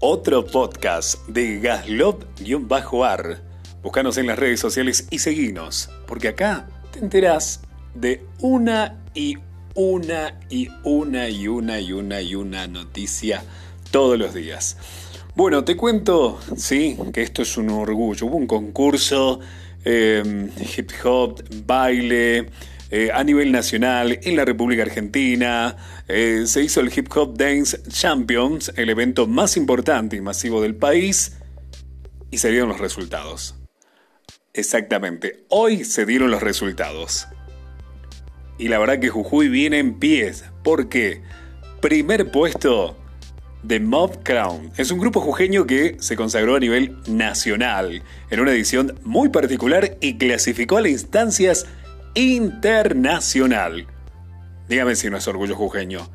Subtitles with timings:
[0.00, 3.42] otro podcast de Gaslop-ar.
[3.82, 7.62] Búscanos en las redes sociales y seguinos, porque acá te enterás
[7.94, 9.36] de una y
[9.74, 13.42] una y una y una y una y una noticia
[13.90, 14.76] todos los días.
[15.34, 18.26] Bueno, te cuento, sí, que esto es un orgullo.
[18.26, 19.40] Hubo un concurso,
[19.84, 22.50] em, hip hop, baile,
[22.90, 25.76] eh, a nivel nacional en la República Argentina.
[26.08, 30.76] Eh, se hizo el Hip Hop Dance Champions, el evento más importante y masivo del
[30.76, 31.36] país,
[32.30, 33.56] y se dieron los resultados.
[34.54, 37.26] Exactamente, hoy se dieron los resultados.
[38.58, 40.44] Y la verdad que Jujuy viene en pies.
[40.62, 41.22] ¿Por qué?
[41.80, 42.96] Primer puesto
[43.62, 44.70] de Mob Crown.
[44.76, 49.98] Es un grupo jujeño que se consagró a nivel nacional en una edición muy particular
[50.00, 51.66] y clasificó a las instancias
[52.16, 53.86] internacional.
[54.68, 56.08] Dígame si no es orgullo jujeño.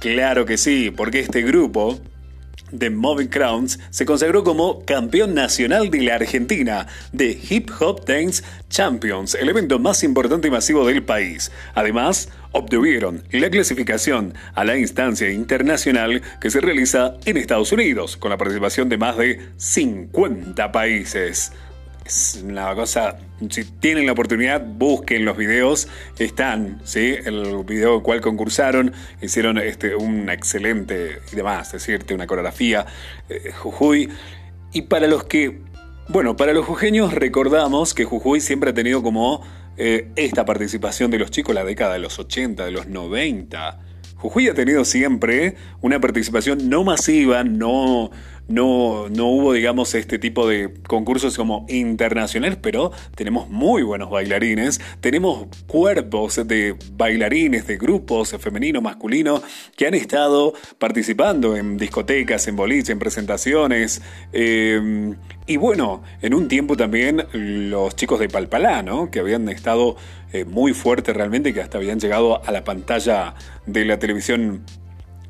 [0.00, 2.00] Claro que sí, porque este grupo
[2.72, 8.42] de Moving Crowns se consagró como campeón nacional de la Argentina de Hip Hop Dance
[8.70, 11.52] Champions, el evento más importante y masivo del país.
[11.74, 18.30] Además, obtuvieron la clasificación a la instancia internacional que se realiza en Estados Unidos, con
[18.30, 21.52] la participación de más de 50 países
[22.04, 23.18] es una cosa,
[23.50, 27.14] si tienen la oportunidad, busquen los videos, están, ¿sí?
[27.24, 32.86] El video cual concursaron, hicieron este, un excelente y demás, decirte, una coreografía,
[33.28, 34.08] eh, Jujuy.
[34.72, 35.60] Y para los que,
[36.08, 39.42] bueno, para los jujeños recordamos que Jujuy siempre ha tenido como
[39.76, 43.80] eh, esta participación de los chicos la década de los 80, de los 90.
[44.16, 48.10] Jujuy ha tenido siempre una participación no masiva, no
[48.48, 54.80] no, no hubo, digamos, este tipo de concursos como internacionales, pero tenemos muy buenos bailarines,
[55.00, 59.42] tenemos cuerpos de bailarines, de grupos femenino, masculino,
[59.76, 64.02] que han estado participando en discotecas, en boliches, en presentaciones.
[64.32, 65.14] Eh,
[65.46, 69.10] y bueno, en un tiempo también los chicos de Palpalá, ¿no?
[69.10, 69.96] Que habían estado
[70.32, 73.34] eh, muy fuertes realmente, que hasta habían llegado a la pantalla
[73.66, 74.64] de la televisión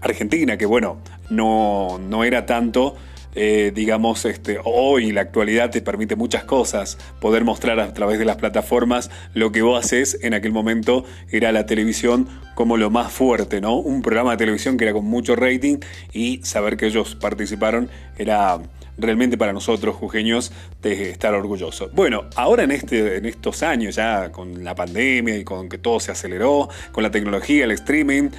[0.00, 0.98] Argentina, que bueno,
[1.30, 2.96] no, no era tanto,
[3.34, 8.24] eh, digamos, este, hoy la actualidad te permite muchas cosas, poder mostrar a través de
[8.24, 13.12] las plataformas lo que vos haces en aquel momento era la televisión como lo más
[13.12, 13.76] fuerte, ¿no?
[13.76, 15.78] Un programa de televisión que era con mucho rating
[16.12, 18.58] y saber que ellos participaron era
[18.96, 20.50] realmente para nosotros, jujeños,
[20.82, 21.92] de estar orgullosos.
[21.92, 26.00] Bueno, ahora en, este, en estos años, ya con la pandemia y con que todo
[26.00, 28.30] se aceleró, con la tecnología, el streaming,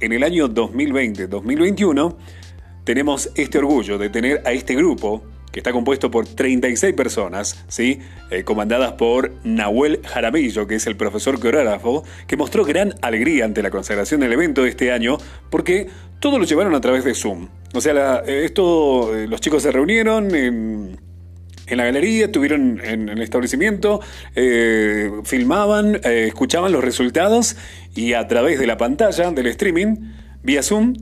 [0.00, 2.16] en el año 2020-2021
[2.84, 5.22] tenemos este orgullo de tener a este grupo
[5.54, 8.00] que está compuesto por 36 personas, ¿sí?
[8.32, 13.62] Eh, comandadas por Nahuel Jaramillo, que es el profesor coreógrafo, que mostró gran alegría ante
[13.62, 15.16] la consagración del evento de este año,
[15.50, 15.86] porque
[16.18, 17.48] todo lo llevaron a través de Zoom.
[17.72, 20.98] O sea, eh, esto, eh, los chicos se reunieron en,
[21.68, 24.00] la galería, estuvieron en, el establecimiento,
[25.24, 27.56] filmaban, escuchaban los resultados
[27.94, 29.96] y a través de la pantalla del streaming,
[30.42, 30.94] vía Zoom,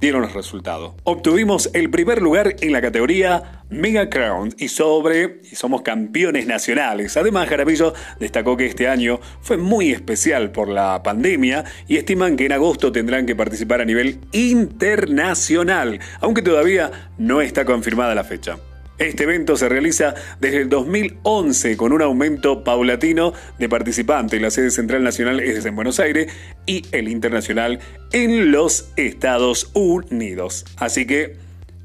[0.00, 0.94] dieron los resultados.
[1.04, 7.16] Obtuvimos el primer lugar en la categoría Mega Crown y sobre y somos campeones nacionales.
[7.16, 12.46] Además, Jaramillo destacó que este año fue muy especial por la pandemia y estiman que
[12.46, 18.58] en agosto tendrán que participar a nivel internacional, aunque todavía no está confirmada la fecha.
[18.98, 24.42] Este evento se realiza desde el 2011 con un aumento paulatino de participantes.
[24.42, 26.32] La sede central nacional es en Buenos Aires
[26.66, 27.78] y el internacional
[28.12, 30.64] en los Estados Unidos.
[30.78, 31.36] Así que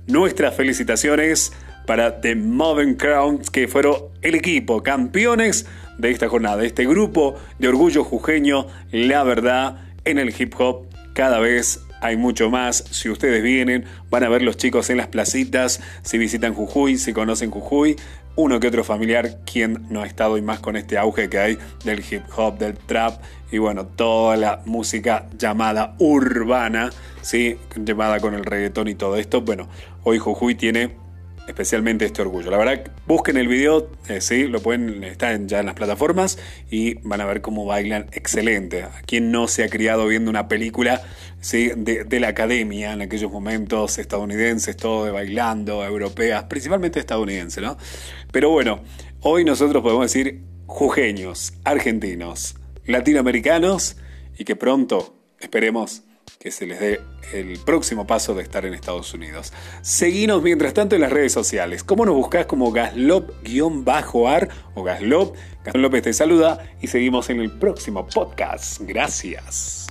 [0.07, 1.53] nuestras felicitaciones
[1.85, 5.67] para The Moving Crowns, que fueron el equipo campeones
[5.99, 11.39] de esta jornada, este grupo de orgullo jujeño, la verdad, en el hip hop cada
[11.39, 12.83] vez hay mucho más.
[12.91, 17.13] Si ustedes vienen, van a ver los chicos en las placitas, si visitan Jujuy, si
[17.13, 17.95] conocen Jujuy,
[18.35, 21.57] uno que otro familiar, quien no ha estado y más con este auge que hay
[21.85, 23.21] del hip hop, del trap
[23.51, 26.89] y bueno, toda la música llamada urbana,
[27.21, 27.57] ¿sí?
[27.75, 29.41] llamada con el reggaetón y todo esto.
[29.41, 29.69] Bueno,
[30.03, 31.02] hoy Jujuy tiene
[31.47, 32.49] especialmente este orgullo.
[32.51, 36.37] La verdad, busquen el video, eh, sí, lo pueden, estar ya en las plataformas
[36.69, 38.83] y van a ver cómo bailan excelente.
[38.83, 41.01] A quien no se ha criado viendo una película
[41.41, 41.71] ¿sí?
[41.75, 47.77] de, la academia en aquellos momentos estadounidenses, todo de bailando, europeas, principalmente estadounidenses, ¿no?
[48.31, 48.81] Pero bueno,
[49.21, 52.55] hoy nosotros podemos decir jujeños, argentinos,
[52.85, 53.97] latinoamericanos
[54.37, 56.03] y que pronto, esperemos,
[56.39, 57.01] que se les dé
[57.33, 59.53] el próximo paso de estar en Estados Unidos.
[59.81, 61.83] Seguinos mientras tanto en las redes sociales.
[61.83, 65.35] ¿Cómo nos buscas como Gaslop-ar o Gaslop?
[65.63, 68.81] Gaslop te saluda y seguimos en el próximo podcast.
[68.81, 69.82] Gracias.